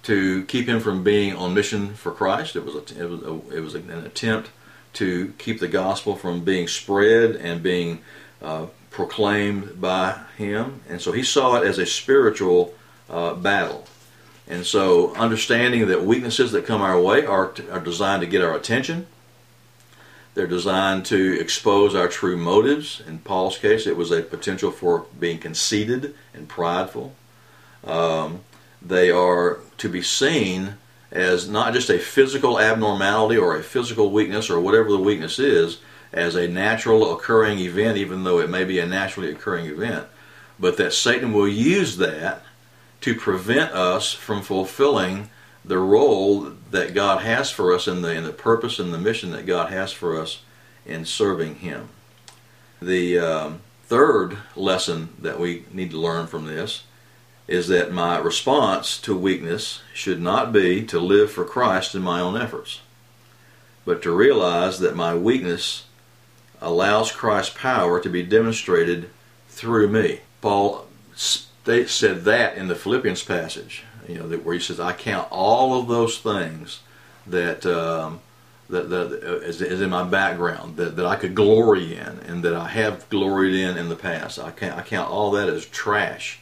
to 0.03 0.45
keep 0.45 0.67
him 0.67 0.79
from 0.79 1.03
being 1.03 1.35
on 1.35 1.53
mission 1.53 1.93
for 1.93 2.11
Christ. 2.11 2.55
It 2.55 2.65
was 2.65 2.75
a, 2.75 3.03
it 3.03 3.09
was 3.09 3.21
a, 3.23 3.57
it 3.57 3.59
was 3.61 3.75
an 3.75 3.89
attempt 3.91 4.49
to 4.93 5.33
keep 5.37 5.59
the 5.59 5.67
gospel 5.67 6.15
from 6.15 6.43
being 6.43 6.67
spread 6.67 7.35
and 7.35 7.63
being 7.63 8.01
uh, 8.41 8.67
proclaimed 8.89 9.79
by 9.79 10.19
him. 10.37 10.81
And 10.89 11.01
so 11.01 11.11
he 11.11 11.23
saw 11.23 11.55
it 11.61 11.67
as 11.67 11.77
a 11.77 11.85
spiritual 11.85 12.73
uh, 13.09 13.33
battle. 13.35 13.85
And 14.47 14.65
so 14.65 15.15
understanding 15.15 15.87
that 15.87 16.03
weaknesses 16.03 16.51
that 16.51 16.65
come 16.65 16.81
our 16.81 16.99
way 16.99 17.25
are, 17.25 17.53
are 17.71 17.79
designed 17.79 18.21
to 18.21 18.27
get 18.27 18.41
our 18.41 18.55
attention. 18.55 19.07
They're 20.33 20.47
designed 20.47 21.05
to 21.07 21.39
expose 21.39 21.95
our 21.95 22.07
true 22.07 22.37
motives. 22.37 23.01
In 23.07 23.19
Paul's 23.19 23.57
case, 23.57 23.85
it 23.85 23.97
was 23.97 24.11
a 24.11 24.21
potential 24.21 24.71
for 24.71 25.05
being 25.19 25.39
conceited 25.39 26.15
and 26.33 26.47
prideful. 26.47 27.15
Um, 27.83 28.41
they 28.81 29.11
are 29.11 29.59
to 29.77 29.89
be 29.89 30.01
seen 30.01 30.75
as 31.11 31.49
not 31.49 31.73
just 31.73 31.89
a 31.89 31.99
physical 31.99 32.59
abnormality 32.59 33.37
or 33.37 33.55
a 33.55 33.63
physical 33.63 34.11
weakness 34.11 34.49
or 34.49 34.59
whatever 34.59 34.89
the 34.91 34.97
weakness 34.97 35.39
is, 35.39 35.79
as 36.13 36.35
a 36.35 36.47
natural 36.47 37.13
occurring 37.15 37.59
event, 37.59 37.97
even 37.97 38.23
though 38.23 38.39
it 38.39 38.49
may 38.49 38.63
be 38.63 38.79
a 38.79 38.85
naturally 38.85 39.31
occurring 39.31 39.65
event, 39.65 40.05
but 40.59 40.77
that 40.77 40.93
Satan 40.93 41.33
will 41.33 41.47
use 41.47 41.97
that 41.97 42.43
to 43.01 43.15
prevent 43.15 43.71
us 43.71 44.13
from 44.13 44.41
fulfilling 44.41 45.29
the 45.63 45.77
role 45.77 46.51
that 46.71 46.93
God 46.93 47.21
has 47.21 47.49
for 47.49 47.73
us 47.73 47.87
in 47.87 48.01
the, 48.01 48.19
the 48.21 48.33
purpose 48.33 48.79
and 48.79 48.93
the 48.93 48.97
mission 48.97 49.31
that 49.31 49.45
God 49.45 49.71
has 49.71 49.91
for 49.91 50.19
us 50.19 50.41
in 50.85 51.05
serving 51.05 51.55
Him. 51.55 51.89
The 52.81 53.19
um, 53.19 53.61
third 53.85 54.37
lesson 54.55 55.09
that 55.19 55.39
we 55.39 55.65
need 55.71 55.91
to 55.91 55.99
learn 55.99 56.27
from 56.27 56.45
this 56.45 56.83
is 57.51 57.67
that 57.67 57.91
my 57.91 58.17
response 58.17 58.97
to 59.01 59.15
weakness 59.15 59.81
should 59.93 60.21
not 60.21 60.53
be 60.53 60.83
to 60.85 60.99
live 60.99 61.29
for 61.29 61.43
Christ 61.43 61.93
in 61.93 62.01
my 62.01 62.21
own 62.21 62.37
efforts, 62.37 62.79
but 63.83 64.01
to 64.03 64.15
realize 64.15 64.79
that 64.79 64.95
my 64.95 65.13
weakness 65.13 65.85
allows 66.61 67.11
Christ's 67.11 67.57
power 67.57 67.99
to 67.99 68.09
be 68.09 68.23
demonstrated 68.23 69.09
through 69.49 69.89
me. 69.89 70.21
Paul 70.39 70.87
said 71.13 72.23
that 72.23 72.55
in 72.55 72.69
the 72.69 72.75
Philippians 72.75 73.23
passage, 73.23 73.83
you 74.07 74.17
know, 74.17 74.37
where 74.37 74.55
he 74.55 74.61
says, 74.61 74.79
"I 74.79 74.93
count 74.93 75.27
all 75.29 75.77
of 75.77 75.89
those 75.89 76.19
things 76.19 76.79
that 77.27 77.65
um, 77.65 78.21
that, 78.69 78.89
that 78.89 79.23
uh, 79.23 79.39
is, 79.39 79.61
is, 79.61 79.81
in 79.81 79.89
my 79.89 80.03
background 80.03 80.77
that, 80.77 80.95
that 80.95 81.05
I 81.05 81.17
could 81.17 81.35
glory 81.35 81.97
in, 81.97 82.19
and 82.27 82.43
that 82.43 82.55
I 82.55 82.69
have 82.69 83.09
gloried 83.09 83.53
in 83.53 83.77
in 83.77 83.89
the 83.89 83.95
past. 83.95 84.39
I 84.39 84.51
count, 84.51 84.79
I 84.79 84.83
count 84.83 85.09
all 85.09 85.31
that 85.31 85.49
as 85.49 85.65
trash 85.65 86.40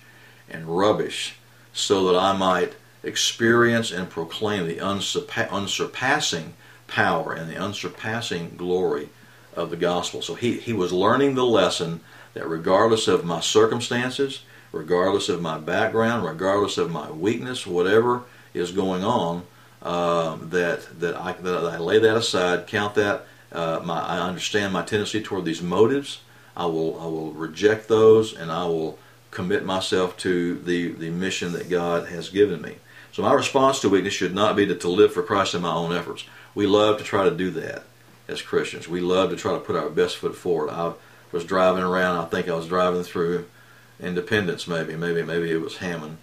and 0.52 0.78
rubbish, 0.78 1.36
so 1.74 2.06
that 2.06 2.20
I 2.20 2.38
might 2.38 2.74
experience 3.04 3.92
and 3.92 4.10
proclaim 4.10 4.68
the 4.68 4.80
unsurpassing 4.82 6.54
power 6.88 7.34
and 7.34 7.50
the 7.50 7.58
unsurpassing 7.58 8.56
glory 8.58 9.10
of 9.56 9.70
the 9.70 9.78
gospel. 9.78 10.22
So 10.22 10.36
he, 10.36 10.60
he 10.60 10.74
was 10.74 10.92
learning 10.92 11.36
the 11.36 11.46
lesson 11.46 12.02
that 12.34 12.48
regardless 12.48 13.08
of 13.08 13.26
my 13.26 13.40
circumstances, 13.40 14.44
regardless 14.72 15.30
of 15.30 15.42
my 15.42 15.58
background, 15.58 16.26
regardless 16.26 16.78
of 16.78 16.92
my 16.92 17.10
weakness, 17.12 17.66
whatever 17.66 18.24
is 18.54 18.72
going 18.72 19.04
on, 19.04 19.44
um, 19.82 20.50
that 20.50 21.00
that 21.00 21.16
I 21.16 21.34
that 21.34 21.64
I 21.64 21.78
lay 21.78 22.00
that 22.00 22.18
aside, 22.18 22.68
count 22.68 22.96
that. 22.96 23.26
Uh, 23.52 23.82
my, 23.84 24.00
I 24.00 24.20
understand 24.20 24.74
my 24.74 24.84
tendency 24.84 25.24
toward 25.24 25.46
these 25.46 25.62
motives. 25.62 26.22
I 26.56 26.66
will 26.66 27.00
I 27.00 27.06
will 27.06 27.32
reject 27.32 27.88
those, 27.88 28.36
and 28.36 28.52
I 28.52 28.66
will 28.66 29.00
commit 29.32 29.66
myself 29.66 30.18
to 30.18 30.56
the 30.60 30.92
the 30.94 31.10
mission 31.10 31.52
that 31.54 31.70
God 31.70 32.08
has 32.10 32.30
given 32.30 32.62
me. 32.62 32.76
So 33.12 33.24
my 33.24 33.34
response 33.34 33.80
to 33.82 33.90
weakness 33.90 34.14
should 34.14 34.36
not 34.36 34.56
be 34.56 34.66
to, 34.68 34.76
to 34.76 34.90
live 34.90 35.14
for 35.14 35.24
Christ 35.24 35.56
in 35.56 35.62
my 35.62 35.74
own 35.74 35.94
efforts. 35.94 36.26
We 36.56 36.68
love 36.68 36.98
to 36.98 37.04
try 37.04 37.24
to 37.24 37.36
do 37.36 37.52
that 37.52 37.84
as 38.28 38.42
Christians. 38.42 38.88
We 38.88 39.02
love 39.02 39.30
to 39.32 39.36
try 39.36 39.54
to 39.54 39.60
put 39.60 39.76
our 39.76 39.90
best 39.90 40.18
foot 40.18 40.36
forward. 40.36 40.70
I 40.70 40.94
was 41.32 41.44
driving 41.44 41.84
around. 41.84 42.18
I 42.18 42.26
think 42.26 42.48
I 42.48 42.56
was 42.56 42.68
driving 42.68 43.04
through 43.04 43.46
Independence, 44.00 44.68
maybe, 44.68 44.96
maybe, 44.96 45.24
maybe 45.24 45.52
it 45.52 45.62
was 45.62 45.78
Hammond, 45.78 46.18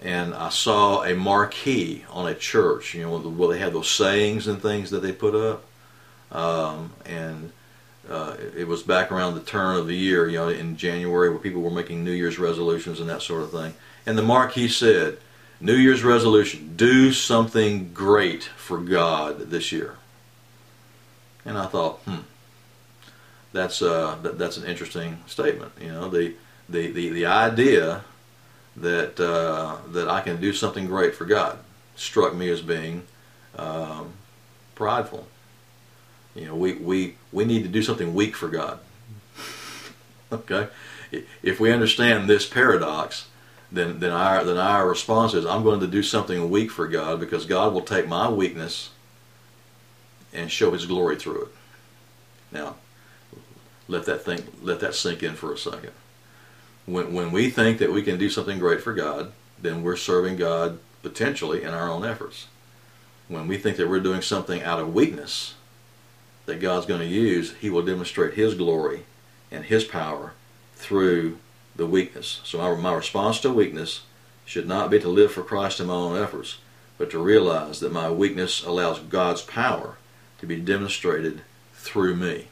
and 0.00 0.32
I 0.32 0.48
saw 0.50 1.02
a 1.02 1.14
marquee 1.14 2.04
on 2.08 2.28
a 2.28 2.34
church. 2.34 2.94
You 2.94 3.02
know, 3.02 3.18
where 3.18 3.48
they 3.48 3.58
had 3.58 3.72
those 3.72 3.90
sayings 3.90 4.46
and 4.46 4.62
things 4.62 4.90
that 4.90 5.02
they 5.02 5.10
put 5.10 5.34
up, 5.34 5.64
um, 6.30 6.92
and 7.04 7.50
uh, 8.08 8.36
it 8.56 8.66
was 8.66 8.82
back 8.82 9.10
around 9.10 9.34
the 9.34 9.40
turn 9.40 9.76
of 9.76 9.86
the 9.86 9.96
year, 9.96 10.28
you 10.28 10.36
know, 10.36 10.48
in 10.48 10.76
January, 10.76 11.30
where 11.30 11.38
people 11.38 11.62
were 11.62 11.70
making 11.70 12.04
New 12.04 12.12
Year's 12.12 12.38
resolutions 12.38 13.00
and 13.00 13.08
that 13.08 13.22
sort 13.22 13.42
of 13.42 13.50
thing. 13.50 13.74
And 14.04 14.16
the 14.16 14.22
marquee 14.22 14.68
said, 14.68 15.18
"New 15.60 15.74
Year's 15.74 16.04
resolution: 16.04 16.74
do 16.76 17.12
something 17.12 17.92
great 17.92 18.44
for 18.44 18.78
God 18.78 19.50
this 19.50 19.72
year." 19.72 19.96
And 21.44 21.56
I 21.56 21.66
thought, 21.66 21.98
hmm, 22.00 22.22
that's 23.52 23.82
uh, 23.82 24.18
that, 24.22 24.38
that's 24.38 24.56
an 24.56 24.64
interesting 24.64 25.18
statement. 25.26 25.72
You 25.80 25.92
know, 25.92 26.08
the 26.08 26.34
the 26.68 26.90
the, 26.90 27.08
the 27.08 27.26
idea 27.26 28.04
that 28.76 29.18
uh, 29.18 29.78
that 29.92 30.08
I 30.08 30.20
can 30.20 30.40
do 30.40 30.52
something 30.52 30.86
great 30.86 31.14
for 31.14 31.24
God 31.24 31.58
struck 31.96 32.34
me 32.34 32.50
as 32.50 32.60
being 32.60 33.04
um, 33.56 34.12
prideful. 34.74 35.26
You 36.36 36.46
know, 36.46 36.54
we, 36.54 36.74
we 36.74 37.14
we 37.32 37.46
need 37.46 37.62
to 37.62 37.68
do 37.68 37.82
something 37.82 38.14
weak 38.14 38.36
for 38.36 38.48
God. 38.48 38.78
okay, 40.32 40.68
if 41.42 41.58
we 41.58 41.72
understand 41.72 42.28
this 42.28 42.46
paradox, 42.46 43.26
then 43.72 44.00
then 44.00 44.12
our 44.12 44.44
then 44.44 44.58
our 44.58 44.86
response 44.86 45.32
is 45.32 45.46
I'm 45.46 45.64
going 45.64 45.80
to 45.80 45.86
do 45.86 46.02
something 46.02 46.50
weak 46.50 46.70
for 46.70 46.86
God 46.86 47.20
because 47.20 47.46
God 47.46 47.72
will 47.72 47.80
take 47.80 48.06
my 48.06 48.28
weakness 48.28 48.90
and 50.34 50.52
show 50.52 50.72
His 50.72 50.84
glory 50.84 51.16
through 51.16 51.44
it. 51.44 51.48
Now, 52.52 52.76
let 53.88 54.04
that 54.04 54.22
think, 54.22 54.44
let 54.60 54.80
that 54.80 54.94
sink 54.94 55.22
in 55.22 55.36
for 55.36 55.54
a 55.54 55.58
second. 55.58 55.92
When 56.84 57.14
when 57.14 57.32
we 57.32 57.48
think 57.48 57.78
that 57.78 57.92
we 57.92 58.02
can 58.02 58.18
do 58.18 58.28
something 58.28 58.58
great 58.58 58.82
for 58.82 58.92
God, 58.92 59.32
then 59.58 59.82
we're 59.82 59.96
serving 59.96 60.36
God 60.36 60.80
potentially 61.02 61.62
in 61.62 61.72
our 61.72 61.88
own 61.88 62.04
efforts. 62.04 62.46
When 63.26 63.48
we 63.48 63.56
think 63.56 63.78
that 63.78 63.88
we're 63.88 64.00
doing 64.00 64.20
something 64.20 64.62
out 64.62 64.78
of 64.78 64.92
weakness 64.92 65.54
that 66.46 66.60
God's 66.60 66.86
going 66.86 67.00
to 67.00 67.06
use, 67.06 67.54
He 67.60 67.70
will 67.70 67.82
demonstrate 67.82 68.34
His 68.34 68.54
glory 68.54 69.04
and 69.50 69.64
His 69.64 69.84
power 69.84 70.32
through 70.74 71.38
the 71.74 71.86
weakness. 71.86 72.40
So 72.44 72.58
my, 72.58 72.74
my 72.74 72.94
response 72.94 73.40
to 73.40 73.52
weakness 73.52 74.02
should 74.44 74.66
not 74.66 74.90
be 74.90 75.00
to 75.00 75.08
live 75.08 75.32
for 75.32 75.42
Christ 75.42 75.80
in 75.80 75.88
my 75.88 75.94
own 75.94 76.20
efforts, 76.20 76.58
but 76.98 77.10
to 77.10 77.18
realize 77.18 77.80
that 77.80 77.92
my 77.92 78.10
weakness 78.10 78.64
allows 78.64 79.00
God's 79.00 79.42
power 79.42 79.98
to 80.38 80.46
be 80.46 80.56
demonstrated 80.56 81.42
through 81.74 82.16
me. 82.16 82.48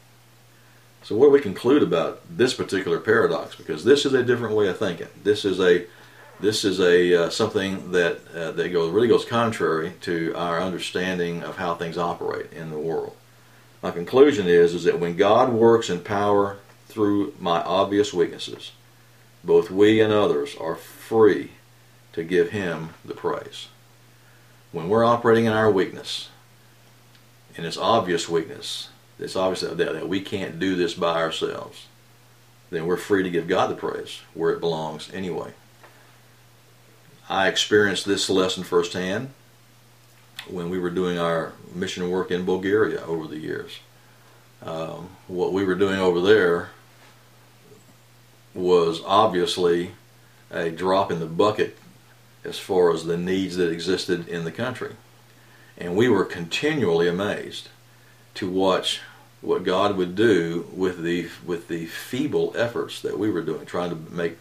So 1.03 1.15
what 1.15 1.27
do 1.27 1.31
we 1.31 1.39
conclude 1.39 1.83
about 1.83 2.21
this 2.29 2.53
particular 2.53 2.99
paradox? 2.99 3.55
Because 3.55 3.83
this 3.83 4.05
is 4.05 4.13
a 4.13 4.23
different 4.23 4.55
way 4.55 4.67
of 4.67 4.79
thinking. 4.79 5.07
This 5.23 5.45
is 5.45 5.59
a 5.59 5.85
this 6.39 6.65
is 6.65 6.81
a 6.81 7.25
uh, 7.25 7.29
something 7.29 7.91
that 7.91 8.19
uh, 8.35 8.51
that 8.51 8.69
goes 8.69 8.91
really 8.91 9.07
goes 9.07 9.23
contrary 9.23 9.93
to 10.01 10.33
our 10.35 10.59
understanding 10.59 11.43
of 11.43 11.57
how 11.57 11.75
things 11.75 11.97
operate 11.97 12.51
in 12.51 12.71
the 12.71 12.79
world. 12.79 13.15
My 13.85 13.91
conclusion 13.91 14.47
is 14.47 14.73
is 14.73 14.83
that 14.85 14.99
when 14.99 15.15
God 15.15 15.53
works 15.53 15.91
in 15.91 15.99
power 15.99 16.57
through 16.87 17.35
my 17.39 17.61
obvious 17.61 18.11
weaknesses, 18.11 18.71
both 19.43 19.69
we 19.69 20.01
and 20.01 20.11
others 20.11 20.55
are 20.59 20.73
free 20.73 21.51
to 22.13 22.23
give 22.23 22.49
Him 22.49 22.95
the 23.05 23.13
praise. 23.13 23.67
When 24.71 24.89
we're 24.89 25.05
operating 25.05 25.45
in 25.45 25.53
our 25.53 25.69
weakness, 25.69 26.29
in 27.53 27.63
its 27.63 27.77
obvious 27.77 28.27
weakness, 28.27 28.89
it's 29.19 29.35
obvious 29.35 29.61
that, 29.61 29.77
that 29.77 30.09
we 30.09 30.19
can't 30.19 30.57
do 30.57 30.75
this 30.75 30.95
by 30.95 31.21
ourselves, 31.21 31.85
then 32.71 32.87
we're 32.87 32.97
free 32.97 33.21
to 33.21 33.29
give 33.29 33.47
God 33.47 33.69
the 33.69 33.75
praise 33.75 34.21
where 34.33 34.51
it 34.51 34.61
belongs 34.61 35.11
anyway. 35.13 35.53
I 37.29 37.49
experienced 37.49 38.07
this 38.07 38.31
lesson 38.31 38.63
firsthand 38.63 39.29
when 40.47 40.69
we 40.69 40.79
were 40.79 40.89
doing 40.89 41.17
our 41.17 41.53
mission 41.73 42.09
work 42.09 42.31
in 42.31 42.45
Bulgaria 42.45 43.01
over 43.05 43.27
the 43.27 43.39
years. 43.39 43.79
Um, 44.63 45.09
what 45.27 45.53
we 45.53 45.63
were 45.63 45.75
doing 45.75 45.99
over 45.99 46.21
there 46.21 46.69
was 48.53 49.01
obviously 49.05 49.91
a 50.49 50.69
drop 50.69 51.11
in 51.11 51.19
the 51.19 51.25
bucket 51.25 51.77
as 52.43 52.57
far 52.57 52.91
as 52.91 53.05
the 53.05 53.17
needs 53.17 53.57
that 53.57 53.71
existed 53.71 54.27
in 54.27 54.45
the 54.45 54.51
country. 54.51 54.95
And 55.77 55.95
we 55.95 56.07
were 56.07 56.23
continually 56.23 57.07
amazed 57.07 57.69
to 58.35 58.49
watch 58.49 59.01
what 59.41 59.63
God 59.63 59.97
would 59.97 60.15
do 60.15 60.67
with 60.73 61.03
the 61.03 61.29
with 61.45 61.67
the 61.67 61.85
feeble 61.85 62.53
efforts 62.57 63.01
that 63.01 63.19
we 63.19 63.29
were 63.29 63.41
doing, 63.41 63.65
trying 63.65 63.89
to 63.89 64.11
make 64.11 64.37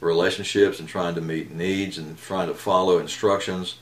relationships 0.00 0.80
and 0.80 0.88
trying 0.88 1.14
to 1.14 1.20
meet 1.20 1.50
needs 1.50 1.98
and 1.98 2.18
trying 2.18 2.48
to 2.48 2.54
follow 2.54 2.98
instructions 2.98 3.76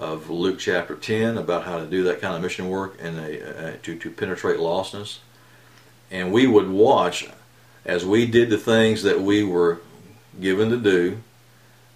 of 0.00 0.30
Luke 0.30 0.58
chapter 0.58 0.96
10 0.96 1.36
about 1.36 1.64
how 1.64 1.78
to 1.78 1.86
do 1.86 2.02
that 2.04 2.22
kind 2.22 2.34
of 2.34 2.40
mission 2.40 2.70
work 2.70 2.96
and 3.00 3.20
uh, 3.20 3.72
to, 3.82 3.96
to 3.98 4.10
penetrate 4.10 4.58
lostness. 4.58 5.18
And 6.10 6.32
we 6.32 6.46
would 6.46 6.70
watch 6.70 7.28
as 7.84 8.04
we 8.04 8.26
did 8.26 8.48
the 8.48 8.58
things 8.58 9.02
that 9.02 9.20
we 9.20 9.44
were 9.44 9.80
given 10.40 10.70
to 10.70 10.78
do 10.78 11.20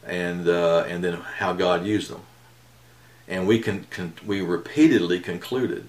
and, 0.06 0.46
uh, 0.46 0.84
and 0.86 1.02
then 1.02 1.14
how 1.14 1.54
God 1.54 1.86
used 1.86 2.10
them. 2.10 2.20
And 3.26 3.46
we, 3.46 3.58
can, 3.58 3.84
can, 3.84 4.12
we 4.24 4.42
repeatedly 4.42 5.18
concluded 5.18 5.88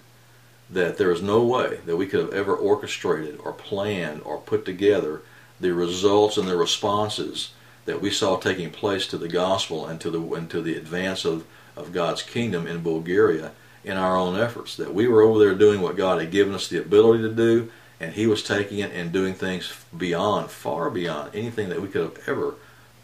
that 0.69 0.98
there 0.98 1.12
is 1.12 1.22
no 1.22 1.43
way 1.43 1.81
that 1.86 1.98
we 1.98 2.07
could 2.07 2.22
have 2.22 2.34
ever 2.34 2.55
orchestrated 2.55 3.39
or 3.43 3.51
planned 3.51 4.22
or 4.24 4.38
put 4.38 4.63
together 4.65 5.22
the 5.60 5.74
results 5.74 6.38
and 6.38 6.48
the 6.48 6.55
responses 6.55 7.51
that 7.84 8.01
we 8.01 8.10
saw 8.10 8.38
taking 8.38 8.72
place 8.72 9.05
to 9.07 9.17
the 9.17 9.27
gospel 9.27 9.86
and 9.86 10.00
to 10.01 10.10
the 10.10 10.22
and 10.34 10.50
to 10.50 10.62
the 10.62 10.75
advance 10.75 11.24
of, 11.24 11.45
of 11.75 11.94
God's 11.94 12.22
kingdom 12.22 12.67
in 12.67 12.82
Bulgaria 12.82 13.51
in 13.84 13.98
our 13.98 14.15
own 14.15 14.38
efforts. 14.39 14.75
That 14.75 14.94
we 14.94 15.08
were 15.08 15.22
over 15.22 15.39
there 15.39 15.55
doing 15.55 15.82
what 15.82 15.98
God 15.98 16.20
had 16.20 16.32
given 16.32 16.53
us 16.53 16.67
the 16.67 16.79
ability 16.79 17.24
to 17.24 17.34
do, 17.34 17.72
and 18.00 18.13
He 18.13 18.27
was 18.27 18.44
taking 18.44 18.79
it 18.79 18.91
and 18.91 19.12
doing 19.12 19.34
things 19.34 19.74
beyond, 19.96 20.51
far 20.51 20.89
beyond 20.89 21.36
anything 21.36 21.70
that 21.70 21.82
we 21.82 21.88
could 21.88 22.01
have 22.01 22.20
ever 22.27 22.55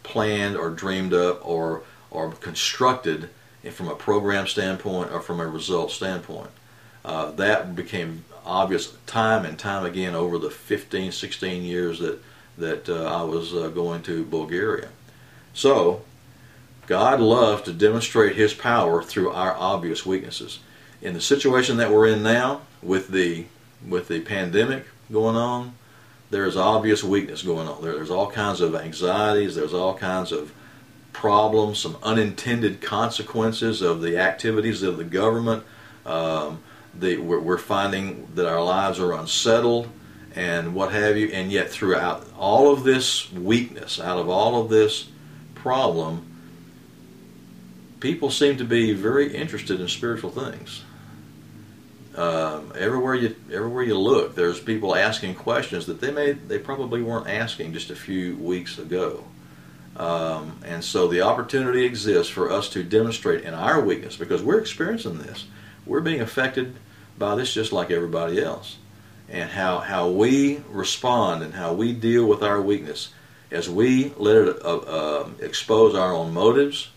planned 0.02 0.56
or 0.56 0.70
dreamed 0.70 1.14
up 1.14 1.46
or 1.46 1.82
or 2.10 2.32
constructed 2.32 3.30
from 3.70 3.88
a 3.88 3.94
program 3.94 4.46
standpoint 4.46 5.10
or 5.12 5.20
from 5.20 5.40
a 5.40 5.46
result 5.46 5.90
standpoint. 5.90 6.50
Uh, 7.04 7.30
that 7.32 7.74
became 7.74 8.24
obvious 8.44 8.92
time 9.06 9.44
and 9.44 9.58
time 9.58 9.84
again 9.84 10.14
over 10.14 10.36
the 10.36 10.50
15, 10.50 11.12
16 11.12 11.62
years 11.62 12.00
that 12.00 12.22
that 12.58 12.88
uh, 12.88 13.04
I 13.04 13.22
was 13.22 13.54
uh, 13.54 13.68
going 13.68 14.02
to 14.02 14.24
Bulgaria. 14.24 14.88
So, 15.54 16.02
God 16.92 17.20
loves 17.20 17.62
to 17.62 17.72
demonstrate 17.72 18.36
His 18.36 18.52
power 18.52 19.02
through 19.02 19.30
our 19.30 19.54
obvious 19.54 20.04
weaknesses. 20.04 20.58
In 21.00 21.14
the 21.14 21.22
situation 21.22 21.78
that 21.78 21.90
we're 21.90 22.06
in 22.06 22.22
now, 22.22 22.60
with 22.82 23.08
the 23.08 23.46
with 23.88 24.08
the 24.08 24.20
pandemic 24.20 24.84
going 25.10 25.34
on, 25.34 25.72
there 26.28 26.44
is 26.44 26.54
obvious 26.54 27.02
weakness 27.02 27.40
going 27.40 27.66
on. 27.66 27.82
There, 27.82 27.94
there's 27.94 28.10
all 28.10 28.30
kinds 28.30 28.60
of 28.60 28.74
anxieties. 28.74 29.54
There's 29.54 29.72
all 29.72 29.94
kinds 29.94 30.32
of 30.32 30.52
problems, 31.14 31.78
some 31.78 31.96
unintended 32.02 32.82
consequences 32.82 33.80
of 33.80 34.02
the 34.02 34.18
activities 34.18 34.82
of 34.82 34.98
the 34.98 35.04
government. 35.04 35.64
Um, 36.04 36.62
the, 36.94 37.16
we're, 37.16 37.40
we're 37.40 37.56
finding 37.56 38.28
that 38.34 38.46
our 38.46 38.62
lives 38.62 39.00
are 39.00 39.14
unsettled 39.14 39.88
and 40.34 40.74
what 40.74 40.92
have 40.92 41.16
you. 41.16 41.28
And 41.28 41.50
yet, 41.50 41.70
throughout 41.70 42.30
all 42.36 42.70
of 42.70 42.84
this 42.84 43.32
weakness, 43.32 43.98
out 43.98 44.18
of 44.18 44.28
all 44.28 44.60
of 44.60 44.68
this 44.68 45.08
problem, 45.54 46.28
people 48.02 48.30
seem 48.30 48.56
to 48.56 48.64
be 48.64 48.92
very 48.92 49.34
interested 49.34 49.80
in 49.80 49.86
spiritual 49.86 50.30
things. 50.30 50.82
Um, 52.16 52.72
everywhere 52.76 53.14
you 53.14 53.36
everywhere 53.50 53.84
you 53.84 53.98
look, 53.98 54.34
there's 54.34 54.60
people 54.60 54.94
asking 54.94 55.36
questions 55.36 55.86
that 55.86 56.00
they 56.00 56.10
may 56.10 56.32
they 56.32 56.58
probably 56.58 57.00
weren't 57.00 57.28
asking 57.28 57.72
just 57.72 57.90
a 57.90 57.96
few 57.96 58.36
weeks 58.36 58.78
ago. 58.78 59.24
Um, 59.96 60.58
and 60.64 60.82
so 60.82 61.06
the 61.06 61.22
opportunity 61.22 61.84
exists 61.84 62.30
for 62.30 62.50
us 62.50 62.68
to 62.70 62.82
demonstrate 62.82 63.44
in 63.44 63.54
our 63.54 63.80
weakness 63.80 64.16
because 64.16 64.42
we're 64.42 64.58
experiencing 64.58 65.18
this. 65.18 65.46
We're 65.86 66.00
being 66.00 66.20
affected 66.20 66.76
by 67.18 67.34
this 67.36 67.54
just 67.54 67.72
like 67.72 67.90
everybody 67.90 68.42
else 68.42 68.78
and 69.28 69.50
how, 69.50 69.78
how 69.78 70.08
we 70.08 70.62
respond 70.68 71.42
and 71.42 71.54
how 71.54 71.72
we 71.72 71.92
deal 71.92 72.26
with 72.26 72.42
our 72.42 72.60
weakness 72.60 73.12
as 73.50 73.68
we 73.68 74.12
let 74.16 74.36
it 74.36 74.64
uh, 74.64 74.76
uh, 74.76 75.28
expose 75.40 75.94
our 75.94 76.14
own 76.14 76.32
motives, 76.32 76.88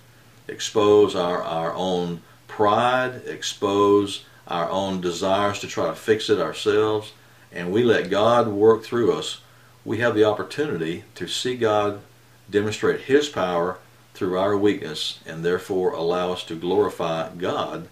expose 0.48 1.16
our, 1.16 1.42
our 1.42 1.74
own 1.74 2.22
pride, 2.48 3.22
expose 3.26 4.26
our 4.48 4.70
own 4.70 5.02
desires 5.02 5.60
to 5.60 5.68
try 5.68 5.88
to 5.88 5.96
fix 5.96 6.30
it 6.30 6.40
ourselves, 6.40 7.14
and 7.52 7.72
we 7.72 7.84
let 7.84 8.10
God 8.10 8.48
work 8.48 8.84
through 8.84 9.14
us, 9.14 9.42
we 9.84 10.00
have 10.00 10.16
the 10.16 10.24
opportunity 10.24 11.04
to 11.16 11.28
see 11.28 11.56
God 11.56 12.02
demonstrate 12.50 13.02
His 13.02 13.30
power 13.30 13.80
through 14.14 14.38
our 14.38 14.58
weakness 14.58 15.20
and 15.26 15.44
therefore 15.44 15.92
allow 15.92 16.32
us 16.32 16.44
to 16.46 16.56
glorify 16.56 17.30
God 17.36 17.88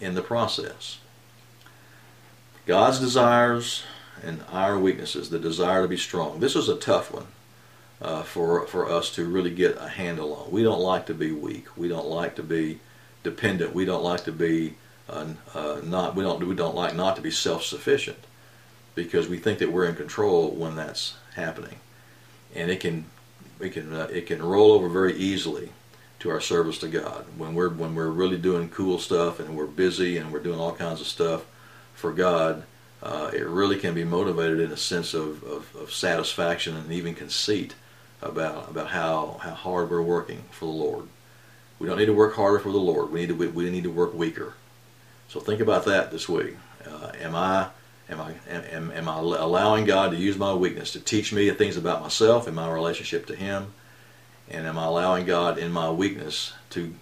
in 0.00 0.14
the 0.14 0.22
process. 0.22 0.98
God's 2.66 2.98
desires 2.98 3.84
and 4.22 4.42
our 4.50 4.78
weaknesses, 4.78 5.30
the 5.30 5.38
desire 5.38 5.82
to 5.82 5.88
be 5.88 5.96
strong. 5.96 6.40
This 6.40 6.56
is 6.56 6.68
a 6.68 6.76
tough 6.76 7.12
one 7.12 7.26
uh, 8.04 8.22
for 8.22 8.66
for 8.66 8.88
us 8.90 9.10
to 9.14 9.24
really 9.26 9.50
get 9.50 9.78
a 9.80 9.88
handle 9.88 10.34
on. 10.34 10.50
We 10.50 10.62
don't 10.62 10.80
like 10.80 11.06
to 11.06 11.14
be 11.14 11.32
weak. 11.32 11.74
We 11.74 11.88
don't 11.88 12.06
like 12.06 12.36
to 12.36 12.42
be 12.42 12.80
dependent. 13.22 13.74
We 13.74 13.86
don't 13.86 14.04
like 14.04 14.24
to 14.24 14.32
be 14.32 14.74
uh, 15.08 15.28
uh, 15.54 15.80
not. 15.82 16.14
We 16.14 16.22
don't. 16.22 16.46
We 16.46 16.54
don't 16.54 16.74
like 16.74 16.94
not 16.94 17.16
to 17.16 17.22
be 17.22 17.30
self-sufficient 17.30 18.18
because 18.94 19.26
we 19.26 19.38
think 19.38 19.58
that 19.58 19.72
we're 19.72 19.86
in 19.86 19.96
control 19.96 20.50
when 20.50 20.76
that's 20.76 21.14
happening, 21.34 21.80
and 22.54 22.70
it 22.70 22.80
can 22.80 23.06
it 23.58 23.70
can 23.70 23.94
uh, 23.94 24.08
it 24.12 24.26
can 24.26 24.42
roll 24.42 24.72
over 24.72 24.90
very 24.90 25.14
easily 25.16 25.70
to 26.18 26.28
our 26.28 26.42
service 26.42 26.78
to 26.78 26.88
God 26.88 27.24
when 27.38 27.54
we're 27.54 27.70
when 27.70 27.94
we're 27.94 28.10
really 28.10 28.38
doing 28.38 28.68
cool 28.68 28.98
stuff 28.98 29.40
and 29.40 29.56
we're 29.56 29.66
busy 29.66 30.18
and 30.18 30.30
we're 30.30 30.42
doing 30.42 30.60
all 30.60 30.74
kinds 30.74 31.00
of 31.00 31.06
stuff 31.06 31.46
for 31.94 32.12
God, 32.12 32.64
uh, 33.02 33.30
it 33.32 33.46
really 33.46 33.78
can 33.78 33.94
be 33.94 34.04
motivated 34.04 34.60
in 34.60 34.72
a 34.72 34.76
sense 34.76 35.14
of, 35.14 35.42
of, 35.44 35.74
of, 35.76 35.92
satisfaction 35.92 36.76
and 36.76 36.90
even 36.90 37.14
conceit 37.14 37.74
about 38.24 38.70
about 38.70 38.88
how, 38.88 39.38
how 39.40 39.54
hard 39.54 39.90
we're 39.90 40.02
working 40.02 40.44
for 40.50 40.64
the 40.64 40.70
Lord. 40.70 41.06
We 41.78 41.86
don't 41.86 41.98
need 41.98 42.06
to 42.06 42.14
work 42.14 42.34
harder 42.34 42.58
for 42.58 42.72
the 42.72 42.78
Lord. 42.78 43.10
We 43.10 43.20
need 43.20 43.38
to 43.38 43.50
we 43.50 43.70
need 43.70 43.84
to 43.84 43.90
work 43.90 44.14
weaker. 44.14 44.54
So 45.28 45.40
think 45.40 45.60
about 45.60 45.84
that 45.86 46.10
this 46.10 46.28
week. 46.28 46.56
Uh, 46.86 47.12
am 47.20 47.34
I 47.34 47.68
am 48.08 48.20
I 48.20 48.34
am, 48.48 48.90
am 48.90 49.08
I 49.08 49.18
allowing 49.18 49.84
God 49.84 50.10
to 50.12 50.16
use 50.16 50.36
my 50.36 50.54
weakness 50.54 50.92
to 50.92 51.00
teach 51.00 51.32
me 51.32 51.50
things 51.50 51.76
about 51.76 52.02
myself 52.02 52.46
and 52.46 52.56
my 52.56 52.70
relationship 52.70 53.26
to 53.26 53.36
Him? 53.36 53.72
And 54.50 54.66
am 54.66 54.78
I 54.78 54.84
allowing 54.84 55.24
God 55.24 55.58
in 55.58 55.72
my 55.72 55.90
weakness 55.90 56.52
to 56.70 56.94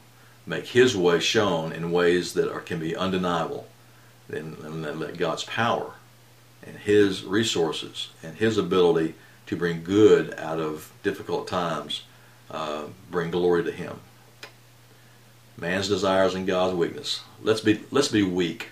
make 0.47 0.67
His 0.69 0.97
way 0.97 1.21
shown 1.21 1.73
in 1.73 1.93
ways 1.93 2.35
that 2.35 2.51
are, 2.53 2.61
can 2.61 2.79
be 2.79 2.97
undeniable 2.97 3.67
and 4.29 4.83
let 4.99 5.19
God's 5.19 5.45
power 5.45 5.93
and 6.63 6.77
His 6.77 7.25
resources 7.25 8.11
and 8.23 8.37
His 8.37 8.57
ability 8.57 9.15
to 9.47 9.57
bring 9.57 9.83
good 9.83 10.35
out 10.39 10.61
of 10.61 10.93
difficult 11.03 11.47
times 11.49 12.03
uh, 12.51 12.85
bring 13.11 13.31
glory 13.31 13.65
to 13.65 13.73
Him. 13.73 14.01
Man's 15.57 15.89
desires 15.89 16.35
and 16.35 16.47
God's 16.47 16.75
weakness. 16.75 17.23
Let's 17.43 17.61
be 17.61 17.81
let's 17.91 18.09
be 18.09 18.23
weak 18.23 18.69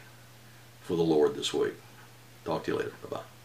for 0.82 0.96
the 0.96 1.02
Lord 1.02 1.34
this 1.34 1.52
week. 1.52 1.74
Talk 2.44 2.64
to 2.64 2.72
you 2.72 2.78
later. 2.78 2.92
Bye 3.02 3.16
bye. 3.16 3.39